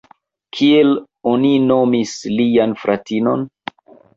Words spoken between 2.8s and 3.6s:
fratinon?